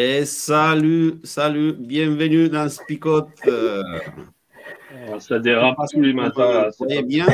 [0.00, 3.30] Et salut, salut, bienvenue dans Spicote.
[5.18, 6.70] Ça dérape tous les matins.
[6.78, 7.26] Vous allez bien?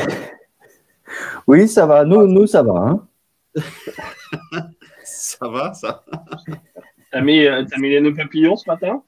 [1.46, 2.06] Oui, ça va.
[2.06, 2.73] Nous, nous ça va.
[2.73, 3.06] Hein.
[5.04, 6.02] Ça va, ça?
[7.12, 9.02] T'as mis, euh, t'as mis les nœuds papillons ce matin?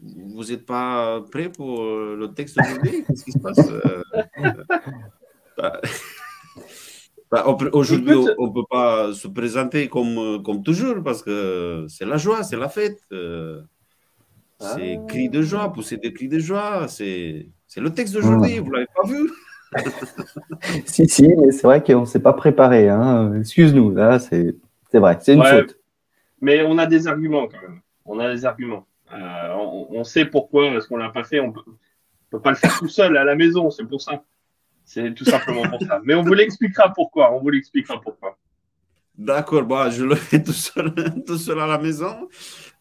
[0.00, 4.02] Vous n'êtes pas prêt pour euh, le texte d'aujourd'hui Qu'est-ce qui se passe Euh,
[7.34, 12.04] bah, Aujourd'hui, on ne peut pas se présenter comme, euh, comme toujours parce que c'est
[12.06, 12.98] la joie, c'est la fête.
[13.12, 13.60] euh,
[14.60, 15.06] C'est Ah.
[15.08, 16.86] cris de joie, pousser des cris de joie.
[16.88, 19.30] C'est c'est le texte d'aujourd'hui, vous ne l'avez pas vu?
[20.86, 22.88] Si, si, mais c'est vrai qu'on ne s'est pas préparé.
[22.88, 23.34] Hein.
[23.40, 24.54] Excuse-nous, là, c'est
[24.90, 25.60] c'est vrai, c'est une Ouais.
[25.62, 25.76] faute.
[26.40, 27.80] Mais on a des arguments quand même.
[28.04, 28.86] On a des arguments.
[29.12, 31.40] Euh, on, on sait pourquoi est-ce qu'on l'a pas fait.
[31.40, 33.70] On peut, on peut pas le faire tout seul à la maison.
[33.70, 34.22] C'est pour ça.
[34.84, 36.00] C'est tout simplement pour ça.
[36.04, 37.32] Mais on vous l'expliquera pourquoi.
[37.32, 38.38] On vous l'expliquera pourquoi.
[39.16, 40.92] D'accord, bah, je le fais tout seul,
[41.26, 42.28] tout seul à la maison.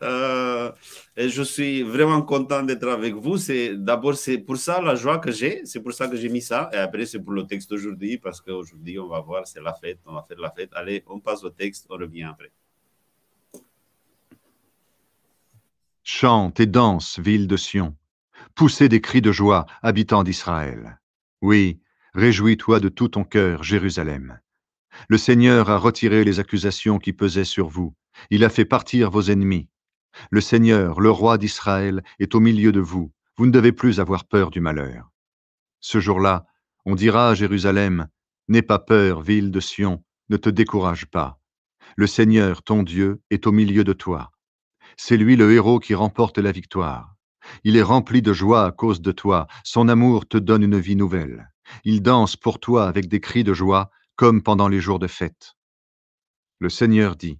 [0.02, 0.72] Euh,
[1.16, 3.38] et je suis vraiment content d'être avec vous.
[3.38, 5.62] C'est d'abord c'est pour ça la joie que j'ai.
[5.66, 6.70] C'est pour ça que j'ai mis ça.
[6.73, 10.00] Et après c'est pour le texte d'aujourd'hui parce qu'aujourd'hui on va voir c'est la fête.
[10.08, 10.72] On va faire la fête.
[10.73, 11.86] Allez, on passe au texte.
[11.90, 12.52] On revient après.
[16.04, 17.95] Chante et danse, ville de Sion.
[18.56, 21.00] Poussez des cris de joie, habitants d'Israël.
[21.42, 21.80] Oui,
[22.16, 24.40] réjouis-toi de tout ton cœur, Jérusalem.
[25.10, 27.96] Le Seigneur a retiré les accusations qui pesaient sur vous.
[28.30, 29.68] Il a fait partir vos ennemis.
[30.30, 33.12] Le Seigneur, le roi d'Israël, est au milieu de vous.
[33.38, 35.10] Vous ne devez plus avoir peur du malheur.
[35.80, 36.46] Ce jour-là,
[36.86, 38.08] on dira à Jérusalem,
[38.48, 41.40] N'aie pas peur, ville de Sion, ne te décourage pas.
[41.95, 44.32] Le Seigneur, ton Dieu, est au milieu de toi.
[44.98, 47.16] C'est lui le héros qui remporte la victoire.
[47.64, 49.48] Il est rempli de joie à cause de toi.
[49.64, 51.52] Son amour te donne une vie nouvelle.
[51.84, 55.56] Il danse pour toi avec des cris de joie, comme pendant les jours de fête.
[56.60, 57.40] Le Seigneur dit,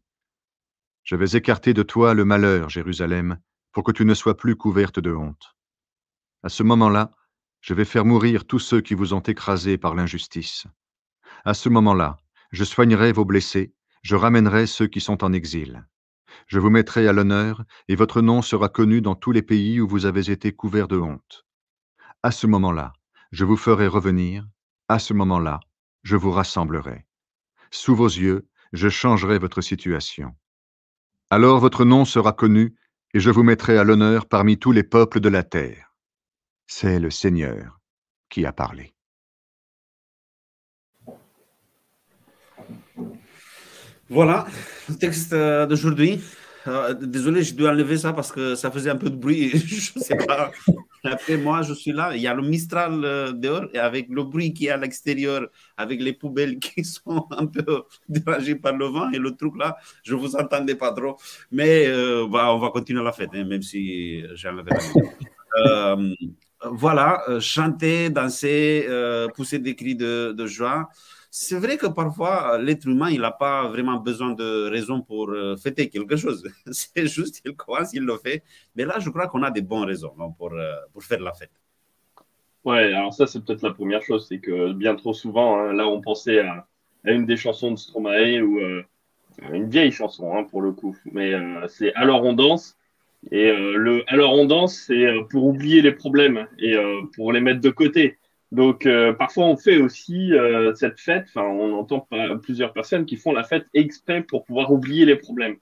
[1.04, 3.40] Je vais écarter de toi le malheur, Jérusalem,
[3.72, 5.56] pour que tu ne sois plus couverte de honte.
[6.44, 7.12] À ce moment-là,
[7.62, 10.68] je vais faire mourir tous ceux qui vous ont écrasés par l'injustice.
[11.46, 12.18] À ce moment-là,
[12.52, 15.88] je soignerai vos blessés, je ramènerai ceux qui sont en exil.
[16.48, 19.88] Je vous mettrai à l'honneur, et votre nom sera connu dans tous les pays où
[19.88, 21.46] vous avez été couverts de honte.
[22.22, 22.94] À ce moment-là,
[23.34, 24.48] je vous ferai revenir,
[24.88, 25.60] à ce moment-là,
[26.04, 27.08] je vous rassemblerai.
[27.72, 30.36] Sous vos yeux, je changerai votre situation.
[31.32, 32.76] Alors votre nom sera connu,
[33.16, 35.96] et je vous mettrai à l'honneur parmi tous les peuples de la terre.
[36.68, 37.80] C'est le Seigneur
[38.30, 38.94] qui a parlé.
[44.10, 44.46] Voilà
[44.88, 46.22] le texte euh, d'aujourd'hui.
[46.68, 49.50] Euh, désolé, je dois enlever ça parce que ça faisait un peu de bruit.
[49.54, 50.52] je sais pas.
[51.04, 52.16] Après, moi, je suis là.
[52.16, 55.48] Il y a le Mistral euh, dehors et avec le bruit qui est à l'extérieur,
[55.78, 59.76] avec les poubelles qui sont un peu dérangées par le vent et le truc là,
[60.04, 61.18] je vous entendais pas trop.
[61.52, 65.28] Mais euh, bah, on va continuer la fête, hein, même si j'ai enlevé la musique.
[65.56, 66.16] Euh,
[66.76, 70.90] voilà, euh, chanter, danser, euh, pousser des cris de, joie.
[71.30, 75.56] C'est vrai que parfois, l'être humain, il n'a pas vraiment besoin de raison pour euh,
[75.58, 76.44] fêter quelque chose.
[76.72, 78.44] C'est juste, il commence, il le fait.
[78.76, 81.52] Mais là, je crois qu'on a des bonnes raisons pour, euh, pour faire la fête.
[82.64, 84.26] Ouais, alors ça, c'est peut-être la première chose.
[84.28, 86.66] C'est que bien trop souvent, hein, là, on pensait à,
[87.04, 88.84] une des chansons de Stromae ou euh,
[89.52, 90.96] une vieille chanson hein, pour le coup.
[91.12, 92.78] Mais euh, c'est Alors on danse.
[93.32, 97.32] Et euh, le Alors on danse, c'est euh, pour oublier les problèmes et euh, pour
[97.32, 98.18] les mettre de côté.
[98.52, 100.32] Donc euh, parfois on fait aussi
[100.76, 102.08] cette fête, enfin on entend
[102.44, 105.56] plusieurs personnes qui font la fête exprès pour pouvoir oublier les problèmes.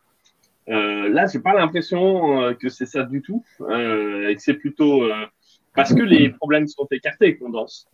[0.68, 5.10] Là, j'ai pas l'impression que c'est ça du tout, et que c'est plutôt
[5.74, 7.88] parce que les problèmes sont écartés qu'on danse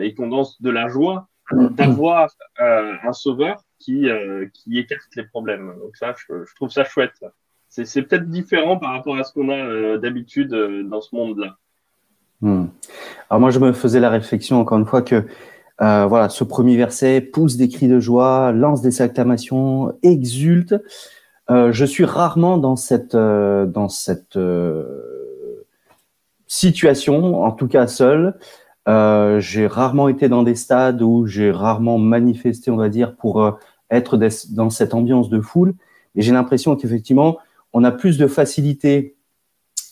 [0.00, 4.06] et qu'on danse de la joie d'avoir un sauveur qui
[4.72, 5.74] écarte les problèmes.
[5.80, 7.20] Donc ça, je, trouve ça chouette.
[7.84, 11.56] C'est peut-être différent par rapport à ce qu'on a euh, d'habitude euh, dans ce monde-là.
[12.40, 12.66] Hmm.
[13.28, 15.26] Alors moi, je me faisais la réflexion encore une fois que
[15.82, 20.74] euh, voilà, ce premier verset pousse des cris de joie, lance des acclamations, exulte.
[21.48, 24.36] Je suis rarement dans cette dans cette
[26.48, 28.34] situation, en tout cas seul.
[28.86, 33.58] j'ai rarement été dans des stades où j'ai rarement manifesté, on va dire, pour
[33.90, 34.18] être
[34.50, 35.74] dans cette ambiance de foule.
[36.16, 37.38] Et j'ai l'impression qu'effectivement,
[37.76, 39.16] on a plus de facilité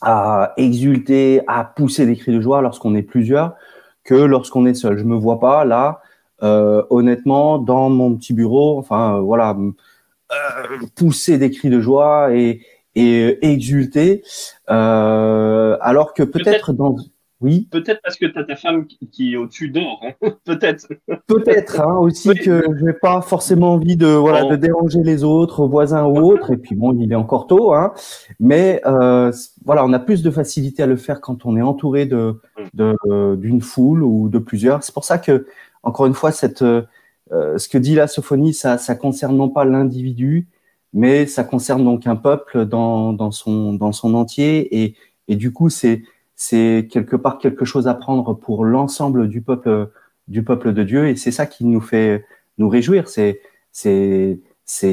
[0.01, 3.57] à exulter, à pousser des cris de joie lorsqu'on est plusieurs
[4.05, 4.97] que lorsqu'on est seul.
[4.97, 6.01] Je me vois pas là,
[6.43, 12.35] euh, honnêtement, dans mon petit bureau, enfin euh, voilà, euh, pousser des cris de joie
[12.35, 12.63] et,
[12.95, 14.23] et exulter,
[14.67, 16.97] alors que peut-être dans
[17.45, 17.69] oui.
[17.71, 20.01] Peut-être parce que tu as ta femme qui est au-dessus d'or.
[20.03, 20.31] Hein.
[20.45, 20.89] Peut-être.
[21.27, 25.67] Peut-être hein, aussi que je n'ai pas forcément envie de voilà de déranger les autres,
[25.67, 26.53] voisins ou autres.
[26.53, 27.93] Et puis bon, il est encore tôt, hein.
[28.41, 29.31] Mais euh,
[29.67, 32.41] voilà, on a plus de facilité à le faire quand on est entouré de
[32.73, 33.37] mm.
[33.37, 34.83] d'une foule ou de plusieurs.
[34.83, 35.47] C'est pour ça que
[35.83, 39.67] encore une fois, cette euh, ce que dit la sophonie, ça ça concerne non pas
[39.67, 40.49] l'individu,
[40.95, 44.83] mais ça concerne donc un peuple dans dans son dans son entier.
[44.83, 44.97] Et
[45.29, 46.03] et du coup, c'est
[46.37, 49.91] c'est quelque part quelque chose à prendre pour l'ensemble du peuple
[50.29, 52.25] du peuple de Dieu et c'est ça qui nous fait
[52.59, 53.41] nous réjouir c'est
[53.75, 54.41] c'est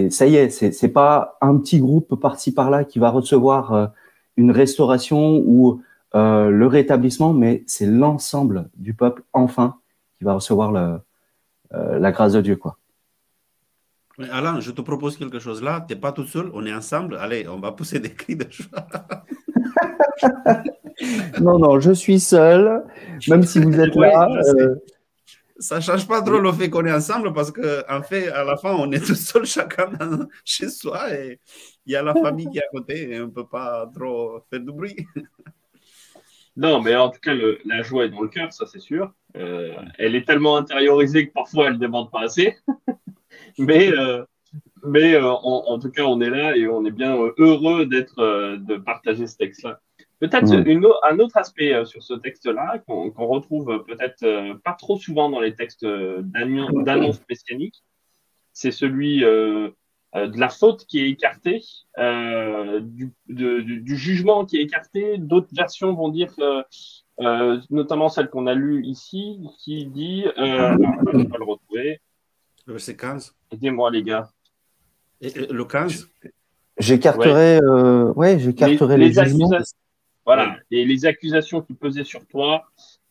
[0.10, 3.88] ça y est c'est c'est pas un petit groupe par-ci par-là qui va recevoir euh,
[4.38, 5.82] une restauration ou
[6.16, 9.78] euh, le rétablissement mais c'est l'ensemble du peuple enfin
[10.18, 11.00] qui va recevoir le,
[11.74, 12.78] euh, la grâce de Dieu quoi
[14.30, 15.84] Alain, je te propose quelque chose là.
[15.88, 17.18] Tu n'es pas tout seul, on est ensemble.
[17.18, 18.86] Allez, on va pousser des cris de joie.
[21.42, 22.84] non, non, je suis seul,
[23.28, 24.30] même si vous êtes là.
[24.58, 24.76] Euh,
[25.62, 28.58] ça ne change pas trop le fait qu'on est ensemble parce qu'en fait, à la
[28.58, 29.92] fin, on est tout seul chacun
[30.44, 31.40] chez soi et
[31.86, 34.42] il y a la famille qui est à côté et on ne peut pas trop
[34.50, 34.96] faire du bruit.
[36.58, 37.34] Non, mais en tout cas,
[37.66, 39.14] la joie est dans le cœur, ça c'est sûr.
[39.38, 42.58] Euh, elle est tellement intériorisée que parfois elle ne demande pas assez.
[43.58, 44.26] mais euh,
[44.84, 49.28] mais en, tout cas, on est là et on est bien heureux d'être de partager
[49.28, 49.80] ce texte-là.
[50.22, 50.54] Peut-être
[51.04, 55.40] un autre aspect euh, sur ce texte-là qu'on retrouve peut-être euh, pas trop souvent dans
[55.40, 57.84] les textes euh, d'annonce messianique,
[58.54, 59.74] c'est celui de
[60.14, 61.64] la faute qui est écartée,
[61.98, 65.18] du, du, jugement qui est écarté.
[65.18, 66.36] D'autres versions vont dire,
[67.18, 70.78] notamment celle qu'on a lue ici, qui dit, euh,
[71.14, 72.02] je vais pas le retrouver.
[72.68, 73.34] Le verset 15.
[73.52, 74.30] Aidez-moi les gars.
[75.22, 76.10] Le 15
[76.78, 77.60] J'écarterai
[78.16, 78.40] ouais.
[78.40, 79.50] j'écarterai les, les, jugements.
[80.26, 80.58] Voilà.
[80.72, 82.66] Et les accusations qui pesaient sur toi,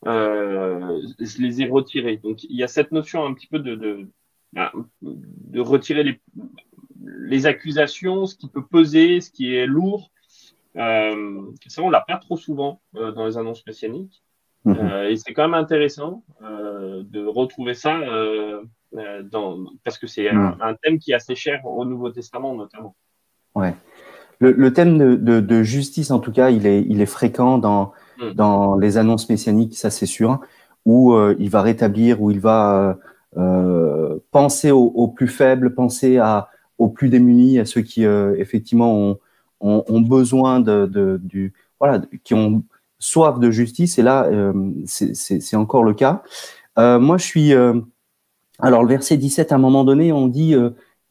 [0.07, 2.17] euh, je les ai retirées.
[2.17, 4.07] Donc il y a cette notion un petit peu de, de,
[4.53, 4.71] bah,
[5.01, 6.19] de retirer les,
[7.03, 10.11] les accusations, ce qui peut peser, ce qui est lourd.
[10.77, 14.23] Euh, ça, on l'a pas trop souvent euh, dans les annonces messianiques.
[14.65, 14.77] Mhm.
[14.79, 17.99] Euh, et c'est quand même intéressant euh, de retrouver ça
[18.97, 22.55] euh, dans, parce que c'est un, un, thème qui est assez cher au Nouveau Testament
[22.55, 22.95] notamment.
[23.55, 23.73] Ouais
[24.41, 28.31] le, thème de, justice, en tout cas, il est, il est fréquent dans, mm.
[28.31, 30.39] dans les annonces messianiques, ça c'est sûr,
[30.85, 32.97] où euh, il va rétablir, où il va
[33.37, 36.49] euh, penser aux, plus faibles, penser à,
[36.79, 39.19] aux plus démunis, à ceux qui effectivement
[39.59, 42.63] ont, ont, besoin de, du, voilà, qui ont
[42.97, 43.99] soif de justice.
[43.99, 44.27] Et là,
[44.85, 46.23] c'est encore le cas.
[46.77, 47.53] moi, je suis.
[48.61, 50.55] Alors, le verset 17, à un moment donné, on dit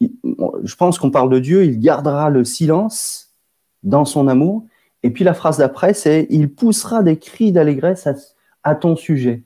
[0.00, 3.35] je pense qu'on parle de Dieu, il gardera le silence
[3.83, 4.64] dans son amour.
[5.02, 8.09] Et puis la phrase d'après, c'est il poussera des cris d'allégresse
[8.62, 9.42] à, ton sujet.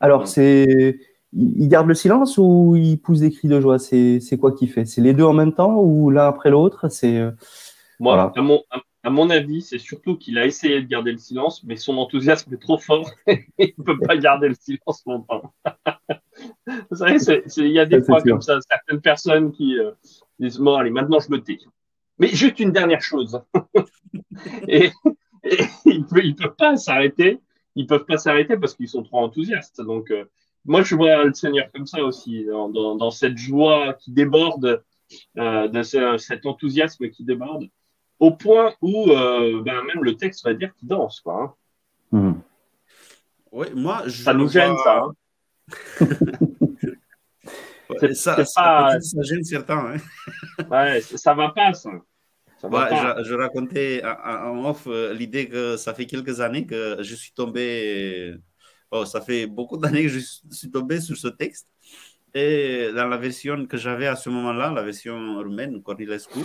[0.00, 0.98] Alors, c'est
[1.32, 3.78] il garde le silence ou il pousse des cris de joie?
[3.78, 4.86] C'est quoi qu'il fait?
[4.86, 6.88] C'est les deux en même temps ou l'un après l'autre?
[6.88, 7.30] C'est euh,
[8.00, 8.62] moi, à, mon,
[9.02, 12.54] à, mon, avis, c'est surtout qu'il a essayé de garder le silence, mais son enthousiasme
[12.54, 13.10] est trop fort.
[13.26, 15.52] il ne peut pas garder le silence longtemps.
[16.90, 17.18] Vous savez,
[17.56, 19.92] il y a des fois comme ça, certaines personnes qui euh,
[20.38, 21.58] disent Bon, allez, maintenant je me tais.
[22.18, 23.40] Mais juste une dernière chose.
[24.68, 24.90] et,
[25.84, 27.40] ils ne peuvent pas s'arrêter.
[27.74, 29.80] Ils peuvent pas s'arrêter parce qu'ils sont trop enthousiastes.
[29.82, 30.24] Donc, euh,
[30.64, 34.82] moi, je vois le Seigneur comme ça aussi, dans, dans, cette joie qui déborde,
[35.38, 35.82] euh, de
[36.18, 37.68] cet enthousiasme qui déborde,
[38.18, 41.20] au point où euh, ben, même le texte va dire qu'il danse.
[41.20, 41.56] Quoi,
[42.12, 42.18] hein.
[42.18, 42.40] hmm.
[43.52, 45.04] Oui, moi, je ça nous gêne, ça.
[45.04, 45.12] Hein.
[48.14, 49.94] Ça, ça, gêne certains.
[49.94, 49.96] Hein.
[50.70, 51.90] ouais, ça va pas, ça.
[52.62, 58.34] Je, racontais en off euh, l'idée que ça fait quelques années que je suis tombé.
[58.90, 60.20] Oh, ça fait beaucoup d'années que je
[60.50, 61.68] suis tombé sur ce texte.
[62.34, 66.40] Et dans la version que j'avais à ce moment-là, la version roumaine, Cornilescu,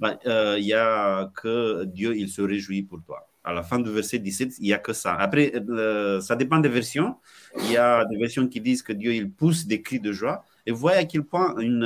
[0.00, 3.78] bah, euh, il y a que Dieu, il se réjouit pour toi à la fin
[3.78, 5.14] du verset 17, il n'y a que ça.
[5.14, 7.16] Après, euh, ça dépend des versions.
[7.60, 10.44] Il y a des versions qui disent que Dieu, il pousse des cris de joie.
[10.66, 11.82] et voyez à quel point une,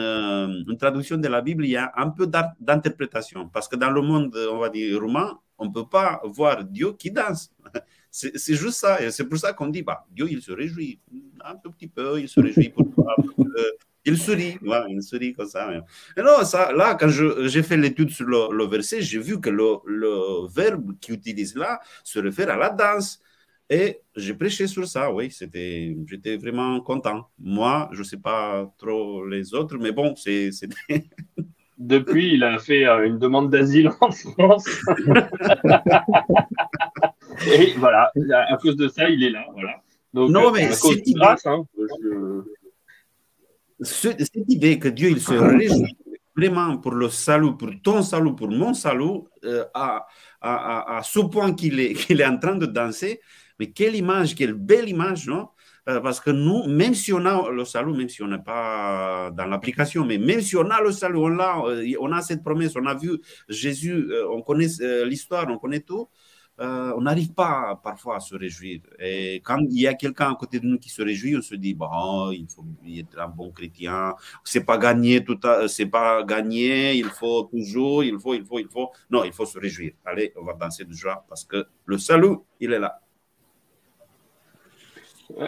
[0.69, 3.49] une traduction de la Bible, il y a un peu d'interprétation.
[3.49, 6.95] Parce que dans le monde, on va dire, roumain, on ne peut pas voir Dieu
[6.95, 7.53] qui danse.
[8.11, 9.01] C'est juste ça.
[9.01, 11.01] Et c'est pour ça qu'on dit, bah, Dieu, il se réjouit
[11.43, 12.87] un tout petit peu, il se réjouit pour.
[14.05, 15.71] Il sourit, il sourit comme ça.
[16.17, 19.77] Et non, ça, là, quand j'ai fait l'étude sur le, verset, j'ai vu que le,
[19.87, 23.21] le verbe qu'il utilise là se réfère à la danse.
[23.71, 27.29] Et j'ai prêché sur ça, oui, c'était, j'étais vraiment content.
[27.39, 30.51] Moi, je ne sais pas trop les autres, mais bon, c'est.
[31.79, 34.69] Depuis, il a fait euh, une demande d'asile en France.
[37.47, 38.13] Et voilà,
[38.49, 39.47] à cause de ça, il est là.
[39.55, 39.83] Voilà.
[40.13, 40.69] non, euh, mais
[41.07, 41.65] idée, hein,
[43.83, 45.97] cette idée que Dieu il se réjouit
[46.37, 50.07] vraiment pour le salut, pour ton salut, pour mon salut, euh, à,
[50.41, 53.21] à, à, ce point qu'il est, qu'il est en train de danser,
[53.59, 55.49] mais quelle image, quelle belle image, non?
[55.89, 59.33] Euh, Parce que nous, même si on a le salut, même si on n'est pas
[59.33, 61.65] dans l'application, mais même si on a le salut, on a,
[62.01, 64.69] on a cette promesse, on a vu Jésus, on connaît
[65.05, 66.09] l'histoire, on connaît tout,
[66.61, 68.81] euh, on n'arrive pas parfois à se réjouir.
[68.99, 71.55] Et quand il y a quelqu'un à côté de nous qui se réjouit, on se
[71.55, 74.15] dit bon, il faut être un bon chrétien.
[74.45, 76.95] C'est pas gagné tout, c'est pas gagné.
[76.95, 78.91] Il faut toujours, il faut, il faut, il faut.
[79.11, 79.93] Non, il faut se réjouir.
[80.05, 83.01] Allez, on va danser de joie parce que le salut, il est là.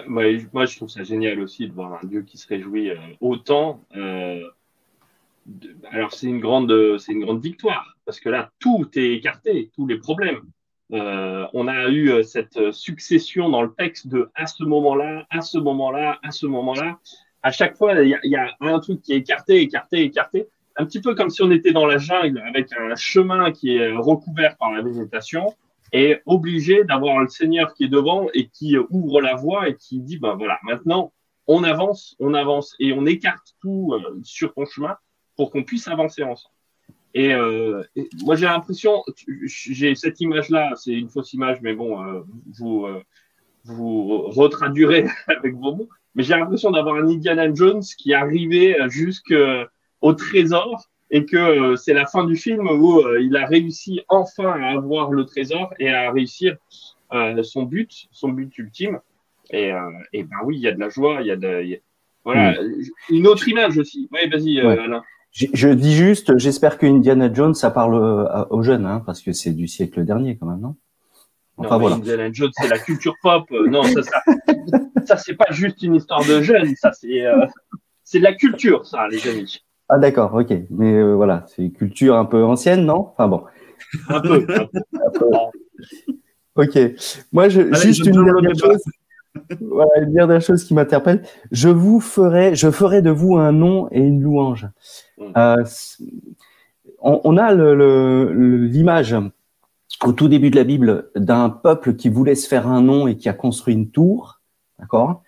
[0.09, 0.25] moi,
[0.65, 3.83] je trouve ça génial aussi de voir un Dieu qui se réjouit euh, autant.
[3.95, 4.43] Euh,
[5.91, 9.87] alors, c'est une grande, c'est une grande victoire parce que là, tout est écarté, tous
[9.87, 10.41] les problèmes.
[10.95, 15.41] Euh, on a eu euh, cette succession dans le texte de à ce moment-là, à
[15.41, 16.99] ce moment-là, à ce moment-là.
[17.43, 20.47] À chaque fois, il y, a un truc qui est écarté, écarté, écarté.
[20.77, 23.93] Un petit peu comme si on était dans la jungle avec un chemin qui est
[23.93, 25.55] recouvert par la végétation
[25.93, 30.01] et obligé d'avoir le Seigneur qui est devant et qui ouvre la voie et qui
[30.01, 31.13] dit, ben voilà, maintenant,
[31.47, 34.97] on avance, on avance et on écarte tout euh, sur ton chemin
[35.37, 36.55] pour qu'on puisse avancer ensemble.
[37.17, 39.03] Euh, et, moi, j'ai l'impression,
[39.45, 42.21] j'ai cette image-là, c'est une fausse image, mais bon, euh,
[42.59, 43.03] vous, euh,
[43.65, 45.89] vous retraduirez avec vos mots.
[46.15, 51.93] Mais j'ai l'impression d'avoir un Indiana Jones qui est arrivé jusqu'au trésor et que c'est
[51.93, 56.13] la fin du film où il a réussi enfin à avoir le trésor et à
[56.13, 56.57] réussir
[57.43, 59.01] son but, son but ultime.
[59.51, 59.73] Et,
[60.13, 61.81] et ben oui, il y a de la joie, il y a de,
[62.25, 62.83] voilà, hmm.
[63.11, 64.09] une autre image aussi.
[64.13, 65.03] Oui, vas-y, Alain.
[65.35, 69.33] Je, dis juste, j'espère que Indiana Jones, ça parle euh, aux jeunes, hein, parce que
[69.33, 70.77] c'est du siècle dernier quand même, non?
[71.57, 71.97] Enfin, voilà.
[71.97, 73.45] Indiana Jones, c'est la culture pop.
[73.51, 74.23] Euh, non, ça, ça,
[75.07, 77.47] ça c'est pas juste une histoire de jeunes, ça c'est euh,
[78.05, 79.59] c'est de la culture, ça, les amis.
[79.89, 80.53] Ah d'accord, ok.
[80.71, 83.11] Mais voilà, c'est une culture un peu ancienne, non?
[83.13, 83.43] Enfin bon.
[84.09, 84.47] Un peu.
[84.49, 85.27] un peu.
[86.57, 86.79] Ok.
[87.33, 88.81] Moi, je, juste une dernière chose
[89.61, 91.23] voilà, une dernière chose qui m'interpelle.
[91.51, 94.69] Je vous ferai, je ferai de vous un nom et une louange.
[95.19, 95.25] Mm.
[95.37, 95.65] Euh,
[97.01, 99.31] on, a l'image le,
[100.05, 103.17] au tout début de la Bible d'un peuple qui voulait se faire un nom et
[103.17, 104.41] qui a construit une tour,
[104.79, 105.23] d'accord,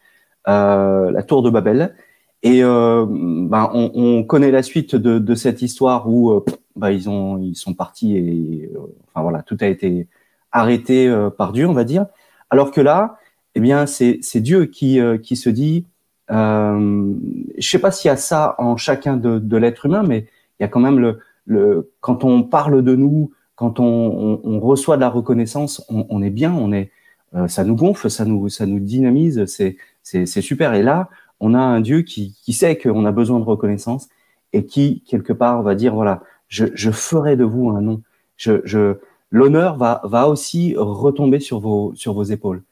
[0.49, 1.95] euh, la tour de Babel.
[2.43, 6.45] Et euh, ben, on, on, connaît la suite de, de cette histoire où euh,
[6.77, 10.09] ben, ils ont, ils sont partis et euh, enfin voilà, tout a été
[10.53, 12.07] arrêté par Dieu, on va dire.
[12.49, 13.19] Alors que là,
[13.57, 15.87] eh bien, c'est Dieu qui, euh, qui se dit,
[16.31, 17.15] euh,
[17.57, 20.27] je sais pas s'il y a ça en chacun de, l'être humain, mais
[20.61, 24.97] il y a quand même le, quand on parle de nous, quand on, on, reçoit
[24.97, 26.91] de la reconnaissance, on, on est bien, on est,
[27.35, 30.75] euh, ça nous gonfle, ça nous, ça nous dynamise, c'est, c'est, super.
[30.75, 31.09] Et là,
[31.41, 34.11] on a un Dieu qui, qui sait qu'on a besoin de reconnaissance
[34.53, 38.03] et qui quelque part va dire voilà, je, je ferai de vous un nom.
[38.37, 38.97] Je, je,
[39.31, 42.63] l'honneur va, va aussi retomber sur vos, sur vos épaules.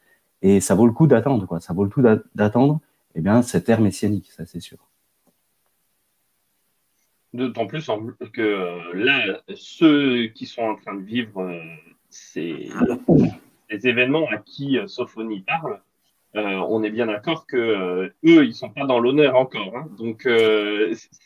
[0.45, 1.59] Et ça vaut le coup d'attendre, quoi.
[1.59, 2.03] Ça vaut le coup
[2.35, 2.79] d'attendre,
[3.15, 4.77] eh bien, cette ère messianique, ça c'est sûr.
[7.33, 7.89] D'autant plus
[8.31, 11.59] que euh, là, ceux qui sont en train de vivre euh,
[12.11, 12.69] ces,
[13.71, 15.81] événements à qui euh, Sophonie parle,
[16.35, 19.75] on est bien d'accord que eux, ils sont pas dans l'honneur encore.
[19.75, 19.87] Hein.
[19.97, 20.27] Donc,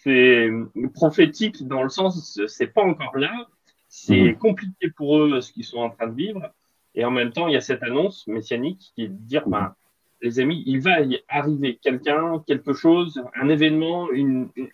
[0.04, 0.50] c'est
[0.94, 3.50] prophétique dans le sens, c'est pas encore là.
[3.90, 4.38] C'est mhm.
[4.38, 6.54] compliqué pour eux ce qu'ils sont en train de vivre.
[6.96, 9.76] Et en même temps, il y a cette annonce messianique qui est de dire, bah,
[10.22, 14.10] les amis, il va y arriver quelqu'un, quelque chose, un événement,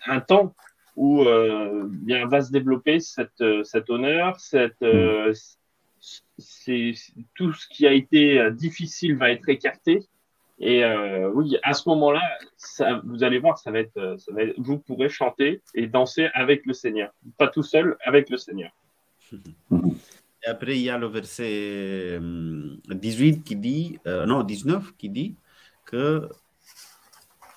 [0.07, 0.55] un temps
[0.95, 5.33] où euh, bien va se développer cette, euh, cet honneur, cette, euh,
[6.37, 6.93] c'est,
[7.35, 10.07] tout ce qui a été difficile va être écarté.
[10.59, 12.21] Et euh, oui, à ce moment-là,
[12.55, 16.29] ça, vous allez voir, ça va, être, ça va être, vous pourrez chanter et danser
[16.33, 18.71] avec le Seigneur, pas tout seul, avec le Seigneur.
[20.45, 25.09] Et après, il y a le verset 18 euh, qui dit, euh, non, 19 qui
[25.09, 25.35] dit
[25.85, 26.29] que.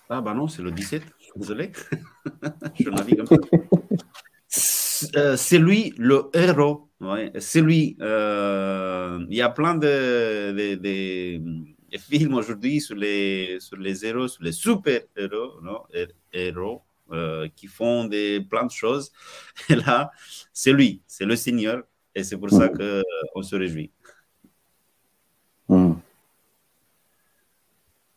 [0.09, 1.02] Ah, bah non, c'est le 17.
[1.37, 1.73] désolé,
[2.80, 3.23] je navigue.
[5.16, 6.88] Euh, c'est lui le héros.
[7.38, 7.97] C'est lui.
[8.00, 14.52] Il y a plein de, de, films aujourd'hui sur les, sur les héros, sur les
[14.52, 15.83] super-héros, non
[16.33, 16.83] héros,
[17.54, 19.12] qui font des, plein de choses.
[19.68, 20.11] Et là,
[20.54, 21.83] c'est lui, c'est le Seigneur.
[22.18, 23.92] Et c'est pour ça qu'on se réjouit.
[25.68, 25.92] Hmm.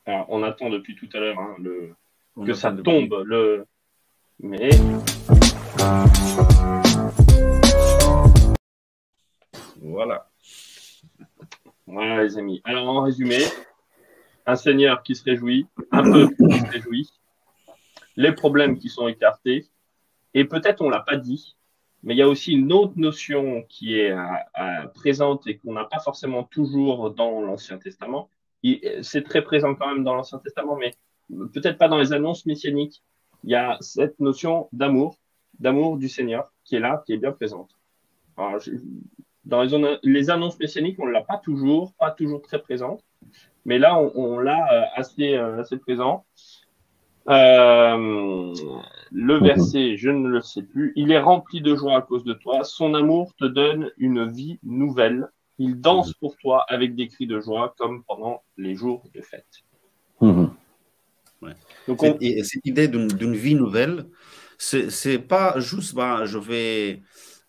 [0.08, 1.93] Alors, on attend depuis tout à l'heure hein, le,
[2.43, 3.22] que ça tombe.
[3.27, 3.67] Le...
[4.39, 4.72] Mais.
[9.79, 10.27] Voilà.
[11.86, 12.60] Voilà, les amis.
[12.63, 13.38] Alors, en résumé,
[14.48, 17.10] un Seigneur qui se réjouit, un peuple qui se réjouit,
[18.15, 19.70] les problèmes qui sont écartés,
[20.34, 21.55] et peut-être on ne l'a pas dit,
[22.03, 24.13] mais il y a aussi une autre notion qui est
[24.93, 28.29] présente et qu'on n'a pas forcément toujours dans l'Ancien Testament.
[29.01, 30.91] C'est très présent quand même dans l'Ancien Testament, mais
[31.53, 33.03] peut-être pas dans les annonces messianiques.
[33.43, 35.17] Il y a cette notion d'amour,
[35.60, 37.75] d'amour du Seigneur qui est là, qui est bien présente.
[39.46, 39.62] dans
[40.03, 43.03] les, annonces messianiques, on ne l'a pas toujours, pas toujours très présente,
[43.65, 46.25] mais là, on, l'a euh, assez, euh, assez présent.
[47.30, 48.54] Euh,
[49.12, 49.46] le mhm.
[49.46, 50.94] verset, je ne le sais plus.
[50.96, 52.63] Il est rempli de joie à cause de toi.
[52.63, 55.28] Son amour te donne une vie nouvelle.
[55.60, 59.46] Il danse pour toi avec des cris de joie comme pendant les jours de fête.
[60.22, 60.51] Mhm.
[61.88, 64.06] Donc cette idée d'une vie nouvelle,
[64.58, 67.01] c'est pas juste bah, je vais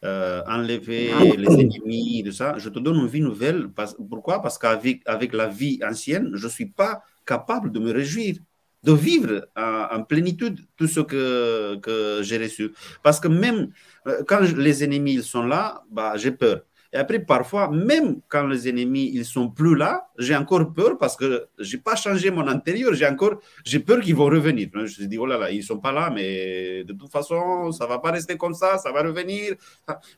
[0.05, 2.57] euh, enlever les ennemis, de ça.
[2.59, 3.69] Je te donne une vie nouvelle.
[4.09, 4.43] Pourquoi?
[4.43, 8.37] Parce qu'avec avec la vie ancienne, je ne suis pas capable de me réjouir
[8.83, 12.73] de vivre en, plénitude tout ce que, que j'ai reçu.
[13.03, 13.71] Parce que même
[14.07, 16.63] euh, quand les ennemis sont là, bah, j'ai peur.
[16.95, 21.17] Et après, parfois, même quand les ennemis ils sont plus là, j'ai encore peur parce
[21.17, 22.93] que j'ai pas changé mon intérieur.
[22.93, 24.69] J'ai encore, j'ai peur qu'ils vont revenir.
[24.75, 27.73] Je me suis dit, oh là là, ils sont pas là, mais de toute façon,
[27.73, 29.55] ça va pas rester comme ça, ça va revenir.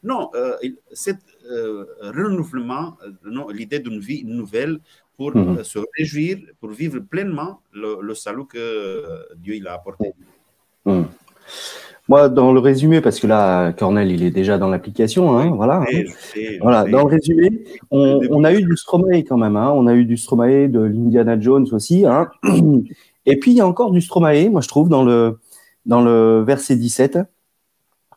[0.02, 0.56] Non, euh,
[0.92, 4.80] cet euh, renouvellement, non, l'idée d'une vie nouvelle
[5.16, 5.62] pour mhm.
[5.62, 9.04] se réjouir, pour vivre pleinement le, salut que
[9.36, 10.12] Dieu il a apporté.
[10.84, 11.06] Mhm.
[12.06, 15.82] Moi, dans le résumé, parce que là, Cornel, il est déjà dans l'application, hein, voilà.
[15.90, 16.02] Hein.
[16.60, 16.84] voilà.
[16.84, 20.18] Dans le résumé, on, a eu du Stromae quand même, hein, on a eu du
[20.18, 22.28] Stromae de l'Indiana Jones aussi, hein.
[23.26, 25.38] Et puis il y a encore du Stromae, moi je trouve, dans le
[25.86, 27.18] dans le verset 17.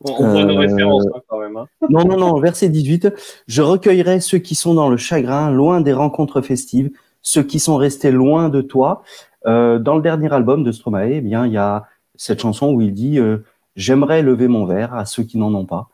[0.01, 1.57] On, voit nos euh, références hein, quand même.
[1.89, 3.13] Non, non, non, verset 18.
[3.47, 7.77] Je recueillerai ceux qui sont dans le chagrin, loin des rencontres festives, ceux qui sont
[7.77, 9.03] restés loin de toi.
[9.45, 12.81] Euh, dans le dernier album de Stromae, eh bien, il y a cette chanson où
[12.81, 13.39] il dit euh,
[13.75, 15.89] J'aimerais lever mon verre à ceux qui n'en ont pas.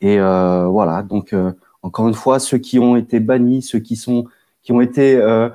[0.00, 3.96] Et euh, voilà, donc euh, encore une fois, ceux qui ont été bannis, ceux qui
[3.96, 4.26] sont
[4.62, 5.50] qui ont été euh,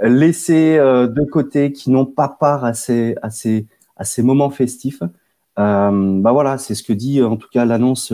[0.00, 5.02] laissés de côté, qui n'ont pas part à ces à ces à ces moments festifs.
[5.56, 8.12] Bah voilà, c'est ce que dit en tout cas l'annonce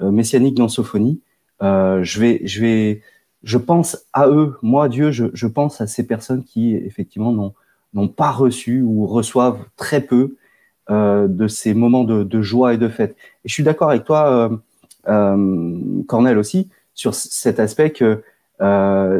[0.00, 1.20] messianique d'Ansophonie.
[1.60, 3.02] je vais je vais
[3.46, 7.54] je pense à eux, moi Dieu, je, pense à ces personnes qui effectivement
[7.94, 10.36] n'ont pas reçu ou reçoivent très peu
[10.90, 13.16] euh, de ces moments de, joie et de fête.
[13.44, 14.56] Et je suis d'accord avec toi, euh,
[15.08, 18.22] euh, Cornel aussi, sur cet aspect que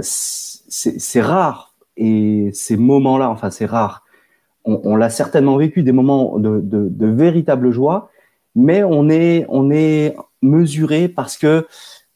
[0.03, 4.05] c'est rare et ces moments-là, enfin c'est rare.
[4.69, 8.11] On, l'a certainement vécu des moments de, de, véritable joie,
[8.57, 11.67] mais on est on est mesuré parce que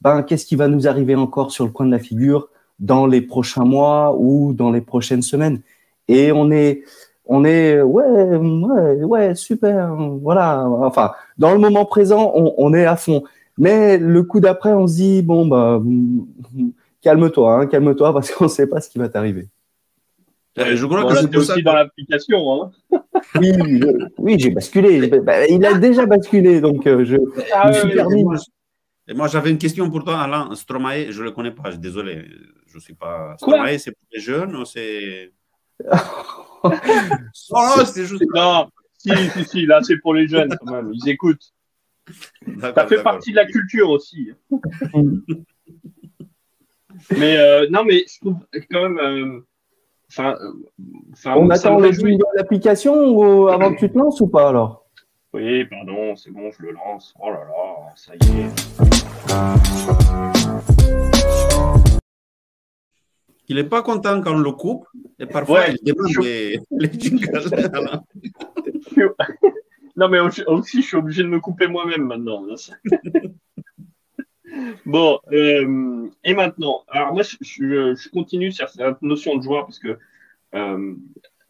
[0.00, 2.48] ben qu'est-ce qui va nous arriver encore sur le coin de la figure
[2.80, 5.60] dans les prochains mois ou dans les prochaines semaines?
[6.08, 6.82] Et on est
[7.26, 10.66] on est ouais, ouais, ouais, super, voilà.
[10.68, 13.22] Enfin, dans le moment présent, on, est à fond.
[13.56, 15.80] Mais le coup d'après, on se dit bon bah
[17.00, 19.48] calme-toi, hein, calme-toi parce qu'on ne sait pas ce qui va t'arriver.
[20.56, 22.62] Je crois que c'est aussi dans l'application.
[22.62, 22.70] Hein.
[23.40, 23.52] oui,
[24.18, 25.08] oui j'ai basculé.
[25.08, 27.16] Bah, il a déjà basculé, donc euh, je,
[27.54, 28.24] ah me suis permis.
[29.08, 30.54] Et moi, j'avais une question pour toi, Alain.
[30.54, 32.26] Stromae, je ne le connais pas, désolé.
[32.66, 33.34] Je ne suis pas.
[33.38, 35.32] Stromae, c'est pour les jeunes ou c'est?
[36.62, 36.70] oh
[37.50, 38.24] non, c'est juste.
[38.34, 40.92] Non, si, si, si, là, c'est pour les jeunes quand même.
[40.92, 41.52] Ils écoutent.
[42.60, 44.30] Ça fait partie de la culture aussi.
[47.16, 48.38] mais euh, non, mais je trouve
[48.70, 49.42] quand même.
[50.18, 50.34] Euh,
[51.12, 54.48] enfin, euh, On attend le de l'application ou avant que tu te lances ou pas
[54.48, 54.84] alors?
[55.32, 57.14] Oui, pardon, c'est bon, je le lance.
[57.20, 58.50] Oh là là, ça y est.
[63.48, 64.86] il n'est pas content quand on le coupe
[65.18, 66.60] et parfois il demande les,
[69.96, 72.44] non, mais aussi, je suis obligé de me couper moi-même maintenant.
[74.86, 79.98] bon, euh, et maintenant, alors moi, je, continue sur cette notion de joie parce que,
[80.54, 80.94] euh,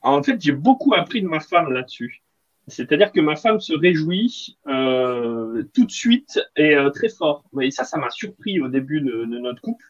[0.02, 2.22] en fait, j'ai beaucoup appris de ma femme là-dessus.
[2.68, 7.44] C'est-à-dire que ma femme se réjouit euh, tout de suite et très fort.
[7.60, 9.84] Et ça, ça m'a surpris au début de, notre couple.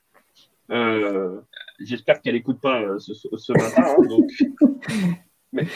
[1.81, 3.95] J'espère qu'elle n'écoute pas ce, matin.
[3.99, 4.31] Hein, donc...
[5.53, 5.67] mais,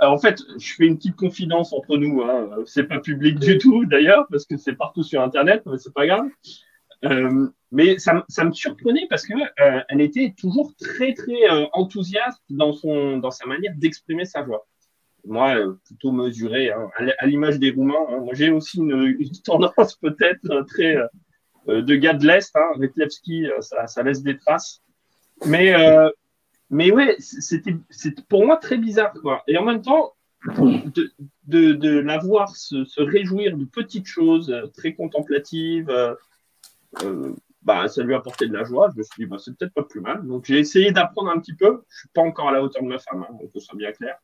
[0.00, 2.22] en fait, je fais une petite confidence entre nous.
[2.22, 2.50] Hein.
[2.66, 6.06] C'est pas public du tout d'ailleurs parce que c'est partout sur Internet, mais c'est pas
[6.06, 6.26] grave.
[7.72, 9.34] mais ça, ça, me surprenait parce que
[9.88, 14.66] elle était toujours très très enthousiaste dans son dans sa manière d'exprimer sa joie
[15.26, 18.06] moi, euh, plutôt mesuré, hein, à l'image des Roumains.
[18.10, 18.24] Hein.
[18.32, 20.96] j'ai aussi une, tendance peut-être euh, très
[21.68, 22.54] euh, de gars de l'Est.
[22.56, 22.72] Hein,
[23.60, 24.82] ça, ça, laisse des traces.
[25.44, 25.74] Mais,
[26.70, 27.76] mais ouais, c'était
[28.28, 29.12] pour moi très bizarre.
[29.22, 29.42] Quoi.
[29.46, 30.14] Et en même temps,
[30.56, 31.12] de,
[31.46, 35.90] de, de la voir se, se, réjouir de petites choses très contemplatives,
[37.66, 38.90] bah, ça lui a apporté de la joie.
[38.92, 40.24] Je me suis dit, bah, c'est peut-être pas plus mal.
[40.24, 41.82] Donc j'ai essayé d'apprendre un petit peu.
[41.88, 43.92] Je suis pas encore à la hauteur de ma femme, hein, que ça soit bien
[43.92, 44.16] clair.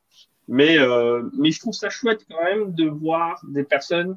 [0.48, 4.16] Mais, euh, mais je trouve ça chouette quand même de voir des personnes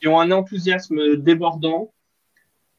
[0.00, 1.92] qui ont un enthousiasme débordant,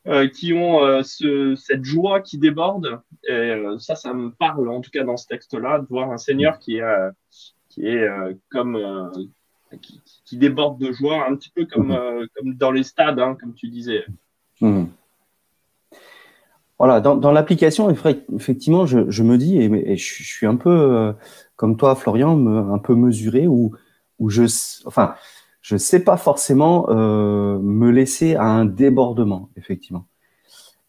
[0.07, 3.01] euh, qui ont euh, ce, cette joie qui déborde.
[3.27, 6.17] Et euh, ça, ça me parle en tout cas dans ce texte-là, de voir un
[6.17, 7.11] Seigneur qui est,
[7.67, 8.07] qui est
[8.49, 9.11] comme
[9.81, 11.97] qui, qui, déborde de joie, un petit peu comme,
[12.35, 14.05] comme dans les stades, hein, comme tu disais.
[14.61, 14.85] Mmh.
[16.79, 21.13] Voilà, dans, dans l'application, effectivement, je, je, me dis, et, je, suis un peu
[21.57, 23.75] comme toi, Florian, un peu mesuré, où,
[24.19, 24.43] où je,
[24.85, 25.15] enfin,
[25.67, 30.06] je sais pas forcément euh, me laisser à un débordement, effectivement.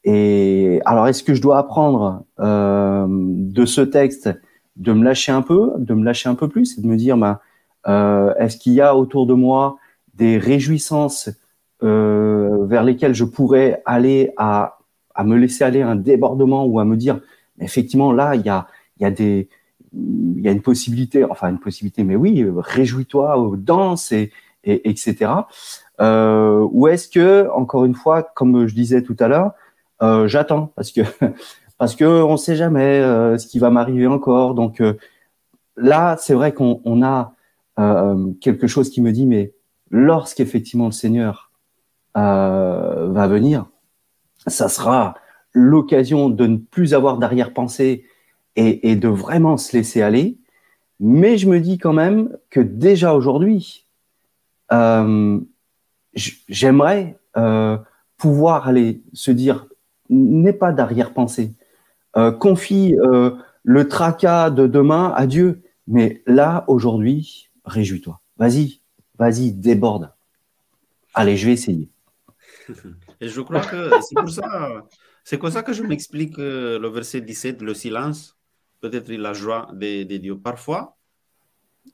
[0.05, 4.31] Et alors, est-ce que je dois apprendre euh, de ce texte
[4.77, 7.17] de me lâcher un peu, de me lâcher un peu plus, et de me dire,
[7.17, 7.41] bah,
[7.89, 9.79] euh, est-ce qu'il y a autour de moi
[10.15, 11.29] des réjouissances
[11.81, 14.79] vers lesquelles je pourrais aller à
[15.25, 17.21] me laisser aller à un débordement ou à me dire,
[17.61, 18.69] effectivement, là, il y a,
[19.01, 24.31] y a y a une possibilité, enfin une possibilité, mais oui, réjouis-toi, danse et,
[24.69, 25.33] et etc.
[26.01, 29.53] Euh, ou est-ce que, encore une fois, comme je disais tout à l'heure,
[30.03, 31.01] euh, j'attends parce que
[31.79, 34.55] parce que on sait jamais euh, ce qui va m'arriver encore.
[34.55, 34.83] Donc
[35.77, 37.35] là, c'est vrai qu'on on a
[38.41, 39.53] quelque chose qui me dit, mais
[39.91, 41.53] lorsqu'effectivement le Seigneur
[42.15, 43.67] va venir,
[44.49, 45.15] ça sera
[45.53, 48.05] l'occasion de ne plus avoir d'arrière-pensée
[48.57, 50.39] et, de vraiment se laisser aller.
[50.99, 53.87] Mais je me dis quand même que déjà aujourd'hui,
[56.15, 57.79] j'aimerais euh,
[58.17, 59.67] pouvoir aller se dire,
[60.11, 61.55] n'aie pas d'arrière-pensée,
[62.17, 62.95] euh, confie
[63.65, 65.63] le tracas de demain à Dieu.
[65.87, 68.21] Mais là, aujourd'hui, réjouis-toi.
[68.37, 68.81] Vas-y,
[69.19, 70.13] vas-y, déborde.
[71.15, 71.89] Allez, je vais essayer.
[73.21, 74.85] Et je crois que c'est pour ça,
[75.25, 78.39] c'est comme ça que je m'explique euh, le verset 17, le silence,
[78.81, 80.39] peut-être la joie de, Dieu.
[80.39, 80.98] Parfois,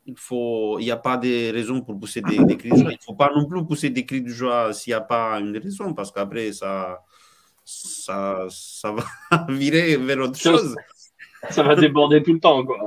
[0.07, 2.91] il faut, il n'y a pas de raison pour pousser des, cris de joie.
[2.91, 5.39] Il ne faut pas non plus pousser des cris de joie s'il n'y a pas
[5.41, 7.03] une raison, parce qu'après, ça,
[7.65, 9.05] ça, ça va
[9.49, 10.77] virer vers autre chose.
[11.51, 12.79] Ça va déborder tout le temps, quoi.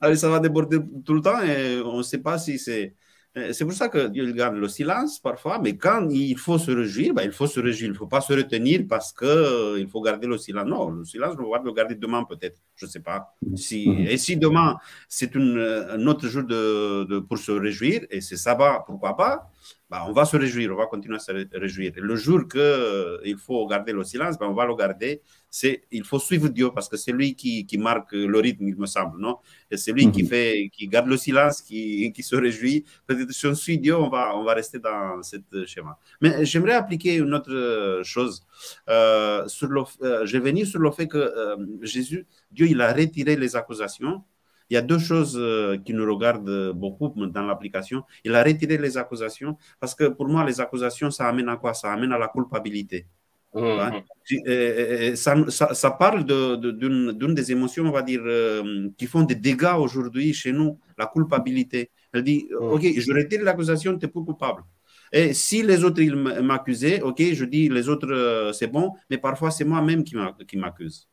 [0.00, 2.94] Allez, ça va déborder tout le temps et on ne sait pas si c'est
[3.34, 7.14] c'est pour ça que Dieu garde le silence parfois, mais quand il faut se réjouir,
[7.14, 7.88] ben, il faut se réjouir.
[7.88, 10.66] Il ne faut pas se retenir parce qu'il euh, faut garder le silence.
[10.66, 12.58] Non, le silence, on va le garder demain peut-être.
[12.76, 13.34] Je ne sais pas.
[13.56, 14.06] Si, mhm.
[14.06, 14.76] et si demain,
[15.08, 19.50] c'est euh, un autre jour de, de, pour se réjouir, et c'est sabbat, pourquoi pas
[19.88, 21.92] bah, on va se réjouir, on va continuer à se réjouir.
[21.96, 25.20] le jour qu'il euh, faut garder le silence, bah, on va le garder.
[25.50, 28.76] C'est, il faut suivre Dieu parce que c'est lui qui, qui, marque le rythme, il
[28.76, 29.36] me semble, non?
[29.70, 30.28] Et c'est lui qui, mhm.
[30.30, 32.84] fait, qui garde le silence, qui, qui se réjouit.
[33.06, 35.98] Peut-être si on suit Dieu, on va, on va rester dans ce schéma.
[36.22, 38.46] Mais j'aimerais appliquer une autre chose.
[38.88, 42.92] Euh, sur le, euh, je vais venir sur le fait que Jésus, Dieu, il a
[42.92, 44.24] retiré les accusations
[44.72, 48.04] il y a deux choses euh, qui nous regardent beaucoup dans l'application.
[48.24, 51.74] Il a retiré les accusations parce que pour moi, les accusations, ça amène à quoi?
[51.74, 53.06] Ça amène à la culpabilité.
[53.54, 55.14] Mmh.
[55.14, 55.34] Ça,
[55.74, 60.32] ça, parle d'une de, des émotions, on va dire, euh, qui font des dégâts aujourd'hui
[60.32, 61.90] chez nous, la culpabilité.
[62.10, 62.64] Elle dit, mmh.
[62.64, 64.62] OK, je retire l'accusation, tu n'es pas coupable.
[65.12, 66.02] Et si les autres
[66.40, 71.11] m'accusaient, OK, je dis, les autres, euh, c'est bon, mais parfois c'est moi-même qui m'accuse.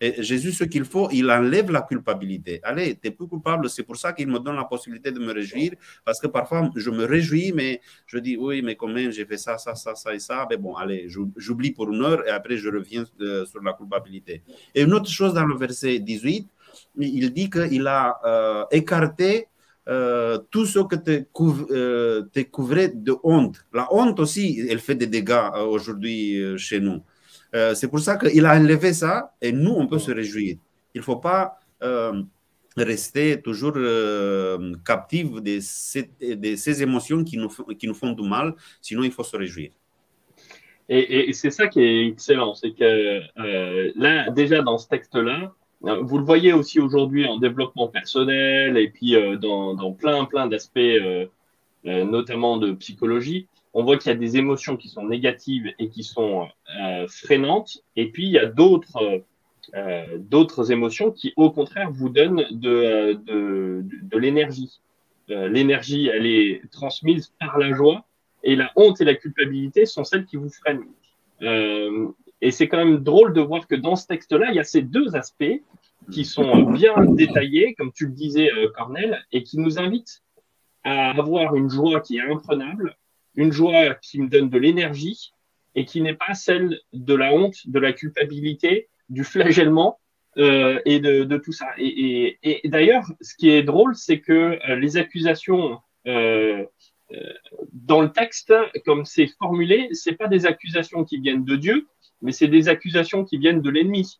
[0.00, 2.60] Et Jésus, ce qu'il faut, il enlève la culpabilité.
[2.62, 5.72] Allez, tu plus coupable, c'est pour ça qu'il me donne la possibilité de me réjouir,
[6.04, 9.38] parce que parfois je me réjouis, mais je dis oui, mais quand même, j'ai fait
[9.38, 10.46] ça, ça, ça, ça et ça.
[10.50, 14.42] Mais bon, allez, j'oublie pour une heure et après je reviens euh, sur la culpabilité.
[14.74, 16.46] Et une autre chose dans le verset 18,
[16.98, 19.46] il dit qu'il a euh, écarté
[19.88, 23.64] euh, tout ce que tu couvrais de honte.
[23.72, 27.02] La honte aussi, elle fait des dégâts aujourd'hui chez nous.
[27.54, 30.56] Euh, c'est pour ça qu'il a enlevé ça et nous, on peut se réjouir.
[30.94, 32.22] Il ne faut pas euh,
[32.76, 39.04] rester toujours euh, captif de, ces émotions qui nous, qui nous font du mal, sinon
[39.04, 39.70] il faut se réjouir.
[40.88, 43.20] Et, c'est ça qui est excellent, c'est que
[43.98, 49.16] là, déjà dans ce texte-là, vous le voyez aussi aujourd'hui en développement personnel et puis
[49.40, 50.78] dans, dans, plein, plein d'aspects,
[51.84, 56.02] notamment de psychologie, on voit qu'il y a des émotions qui sont négatives et qui
[56.02, 56.48] sont
[57.08, 59.22] freinantes, et puis il y a d'autres
[59.74, 64.80] euh, émotions qui, au contraire, vous donnent de, de, de, l'énergie.
[65.30, 68.06] Euh, l'énergie, elle est transmise par la joie,
[68.42, 70.86] et la honte et la culpabilité sont celles qui vous freinent.
[71.42, 72.08] Euh,
[72.40, 74.82] et c'est quand même drôle de voir que dans ce texte-là, il y a ces
[74.82, 75.62] deux aspects
[76.12, 80.22] qui sont bien détaillés, comme tu le disais, Cornel, et qui nous invitent
[80.84, 82.96] à avoir une joie qui est imprenable,
[83.36, 85.32] une joie qui me donne de l'énergie
[85.74, 89.98] et qui n'est pas celle de la honte, de la culpabilité du flagellement
[90.38, 91.66] euh, et de, de, tout ça.
[91.78, 96.64] Et, et, et d'ailleurs, ce qui est drôle, c'est que euh, les accusations euh,
[97.72, 98.52] dans le texte,
[98.84, 101.86] comme c'est formulé, c'est pas des accusations qui viennent de Dieu,
[102.20, 104.18] mais c'est des accusations qui viennent de l'ennemi.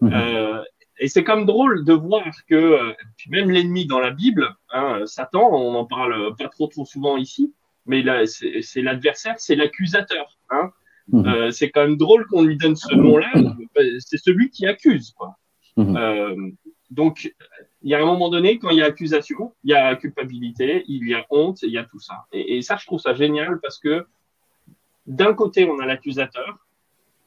[0.00, 0.10] Mmh.
[0.12, 0.62] Euh,
[0.98, 2.94] et c'est comme drôle de voir que
[3.28, 7.52] même l'ennemi dans la Bible, hein, Satan, on n'en parle pas trop trop souvent ici,
[7.86, 10.38] mais c'est l'adversaire, c'est l'accusateur.
[10.50, 10.70] Hein.
[11.08, 11.26] Mhm.
[11.26, 13.30] Euh, c'est quand même drôle qu'on lui donne ce nom-là.
[13.98, 15.12] C'est celui qui accuse.
[15.12, 15.36] Quoi.
[15.76, 15.96] Mhm.
[15.96, 16.50] Euh,
[16.90, 17.32] donc,
[17.82, 20.84] il y a un moment donné, quand il y a accusation, il y a culpabilité,
[20.88, 22.26] il y a honte, il y a tout ça.
[22.32, 24.06] Et, ça, je trouve ça génial parce que
[25.06, 26.66] d'un côté, on a l'accusateur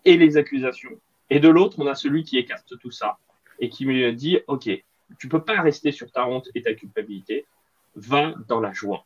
[0.06, 3.18] et les accusations, et de l'autre, on a celui qui écarte tout ça
[3.60, 4.70] et qui me dit, OK,
[5.20, 7.46] tu peux pas rester sur ta honte et ta culpabilité,
[7.96, 9.06] va dans la joie.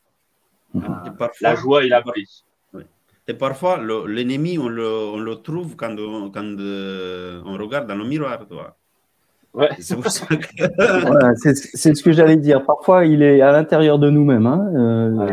[0.74, 1.12] Mhm.
[1.40, 2.24] la joie et la paix.
[3.28, 7.94] Et parfois, l'ennemi, on le, on le, trouve quand, on, quand euh, on regarde dans
[7.94, 8.44] le miroir.
[8.48, 8.76] Toi.
[9.54, 9.68] Ouais.
[9.78, 9.94] C'est
[11.94, 12.64] ce que j'allais dire.
[12.64, 14.46] Parfois, il est à l'intérieur de nous-mêmes.
[14.46, 14.66] Hein.
[14.74, 15.28] Euh,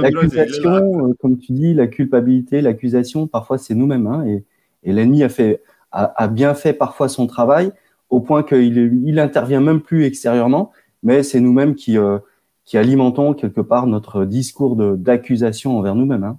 [0.00, 4.06] l'accusation, euh, comme tu dis, la culpabilité, l'accusation, parfois c'est nous-mêmes.
[4.06, 4.24] Hein.
[4.26, 4.44] et,
[4.84, 7.72] et l'ennemi a, fait, a, a, bien fait parfois son travail
[8.10, 10.70] au point qu'il il intervient même plus extérieurement,
[11.02, 12.18] mais c'est nous-mêmes qui, euh,
[12.64, 16.24] qui alimentons quelque part notre discours d'accusation envers nous-mêmes.
[16.24, 16.38] Hein.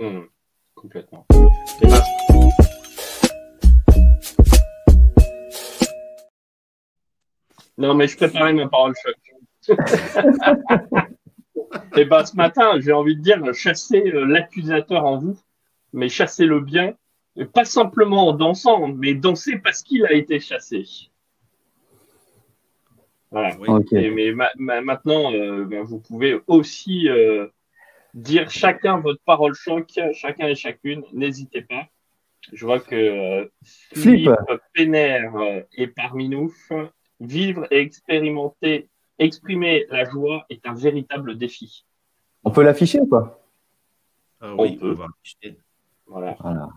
[0.00, 0.20] Mmh,
[0.74, 1.26] complètement.
[7.76, 9.16] Non, mais je préparais ma parole choc.
[11.96, 15.36] Et eh ben, ce matin, j'ai envie de dire, chassez euh, l'accusateur en vous,
[15.92, 16.94] mais chassez-le bien,
[17.36, 20.86] et pas simplement en dansant, mais dansez parce qu'il a été chassé.
[23.34, 23.56] Voilà.
[23.90, 24.32] mais
[24.80, 27.48] maintenant, euh, ben, vous pouvez aussi euh,
[28.14, 31.88] dire chacun votre parole choc, chacun et chacune, n'hésitez pas.
[32.52, 33.44] Je vois que euh,
[33.92, 34.30] Philippe
[34.72, 36.54] Pénère euh, est parmi nous.
[37.18, 41.84] Vivre et expérimenter, exprimer la joie est un véritable défi.
[42.44, 43.40] On peut l'afficher ou pas?
[44.40, 44.92] Ah Oui, on peut.
[44.92, 45.06] va
[46.06, 46.36] voilà.
[46.38, 46.68] voilà.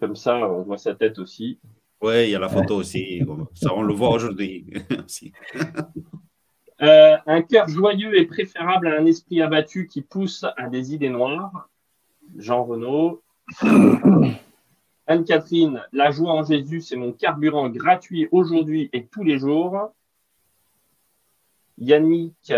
[0.00, 1.58] Comme ça, on voit sa tête aussi.
[2.00, 3.22] Oui, il y a la photo aussi.
[3.54, 4.66] Ça, on le voit aujourd'hui.
[6.80, 11.08] Euh, un cœur joyeux est préférable à un esprit abattu qui pousse à des idées
[11.08, 11.68] noires.
[12.36, 13.20] Jean Renaud.
[15.08, 19.92] Anne-Catherine, la joie en Jésus, c'est mon carburant gratuit aujourd'hui et tous les jours.
[21.78, 22.52] Yannick,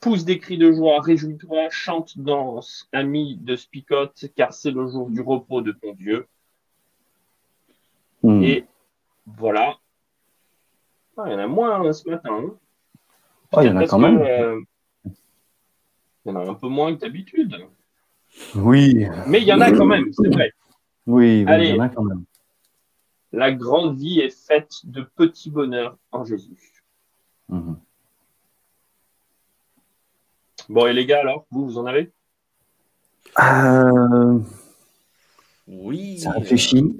[0.00, 5.10] pousse des cris de joie, réjouis-toi, chante, danse, ami de Spicote, car c'est le jour
[5.10, 6.26] du repos de ton Dieu.
[8.24, 8.42] Hmm.
[8.42, 8.64] Et
[9.26, 9.76] voilà.
[11.18, 12.30] Ah, il y en a moins hein, ce matin.
[12.32, 12.54] Hein.
[13.52, 14.18] Oh, il y en a quand même.
[14.18, 14.60] Euh,
[15.04, 15.12] il
[16.24, 17.54] y en a un peu moins que d'habitude.
[18.54, 19.06] Oui.
[19.26, 20.52] Mais il y en a quand même, c'est vrai.
[21.06, 22.24] Oui, il y en a quand même.
[23.30, 26.82] La grande vie est faite de petits bonheurs en Jésus.
[27.50, 27.78] Mhm.
[30.70, 32.10] Bon, et les gars, alors, vous, vous en avez?
[33.38, 34.40] Euh...
[35.66, 36.18] Oui.
[36.18, 36.96] Ça réfléchit.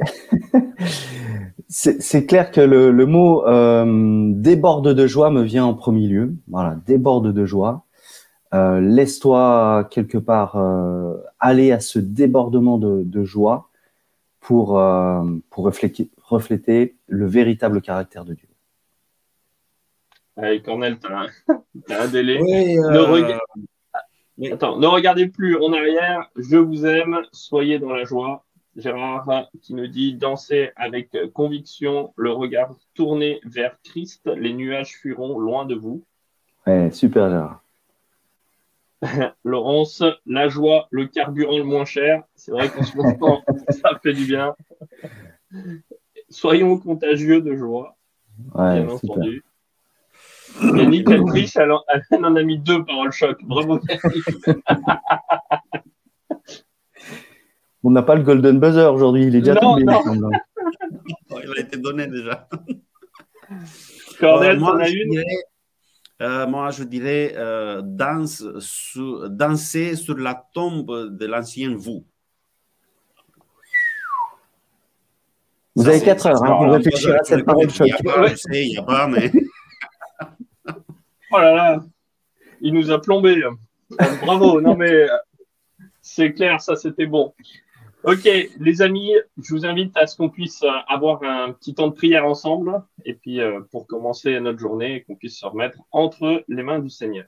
[1.68, 6.34] C'est clair que le, le mot euh, déborde de joie me vient en premier lieu.
[6.48, 7.84] Voilà, déborde de joie.
[8.54, 13.70] Euh, Laisse-toi quelque part euh, aller à ce débordement de, de joie
[14.40, 18.48] pour, euh, pour refléter, refléter, le véritable caractère de Dieu.
[20.36, 21.12] Allez, Cornel, tu
[21.92, 22.38] as, un délai.
[22.40, 23.38] Oui, ne,
[24.46, 26.30] euh, Attends, ne regardez plus en arrière.
[26.36, 27.22] Je vous aime.
[27.32, 28.43] Soyez dans la joie.
[28.76, 35.38] Gérard qui nous dit danser avec conviction, le regard tourné vers Christ, les nuages fuiront
[35.38, 36.02] loin de vous.
[36.66, 37.60] Ouais, super Gérard.
[39.44, 42.22] Laurence, la joie, le carburant le moins cher.
[42.34, 44.54] C'est vrai qu'en ce moment, ça fait du bien.
[46.30, 47.96] Soyons contagieux de joie.
[48.54, 49.44] Ouais, bien entendu.
[50.62, 53.38] Yannick, elle triche, elle, en a mis deux paroles choc.
[53.44, 53.80] Bravo,
[57.86, 59.82] On n'a pas le golden buzzer aujourd'hui, il est déjà tombé.
[59.82, 59.90] il
[61.56, 62.48] a été donné déjà.
[64.18, 65.22] Cornel, moi, une
[66.22, 68.42] euh, moi, je dirais euh, danse
[69.28, 72.06] danser sur la tombe de l'ancien vous.
[75.76, 77.88] Vous avez 4 heures hein, pour réfléchir à cette parole choc.
[77.88, 79.30] Je il n'y a pas, mais.
[81.32, 81.80] oh là là,
[82.62, 83.42] il nous a plombé.
[84.22, 85.06] Bravo, non mais
[86.00, 87.34] c'est clair, ça c'était bon.
[88.06, 88.28] Ok,
[88.60, 91.94] les amis, je vous invite à ce qu'on puisse euh, avoir un petit temps de
[91.94, 96.62] prière ensemble et puis euh, pour commencer notre journée, qu'on puisse se remettre entre les
[96.62, 97.24] mains du Seigneur.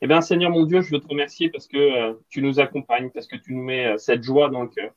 [0.00, 3.10] Eh bien, Seigneur mon Dieu, je veux te remercier parce que euh, tu nous accompagnes,
[3.10, 4.92] parce que tu nous mets cette joie dans le cœur.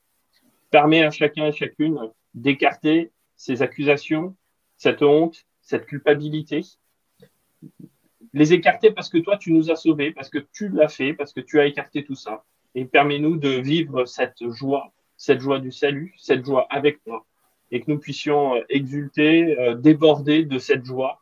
[0.69, 1.99] Permets à chacun et chacune
[2.33, 4.37] d'écarter ces accusations,
[4.77, 6.61] cette honte, cette culpabilité.
[8.31, 11.33] Les écarter parce que toi, tu nous as sauvés, parce que tu l'as fait, parce
[11.33, 15.71] que tu as écarté tout ça et permets-nous de vivre cette joie, cette joie du
[15.71, 17.25] salut, cette joie avec toi,
[17.71, 21.21] et que nous puissions euh, exulter, euh, déborder de cette joie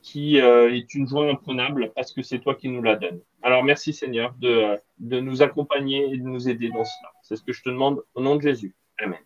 [0.00, 3.20] qui euh, est une joie imprenable parce que c'est toi qui nous la donnes.
[3.42, 7.12] Alors merci Seigneur de, de nous accompagner et de nous aider dans cela.
[7.22, 8.74] C'est ce que je te demande au nom de Jésus.
[8.98, 9.22] Amen.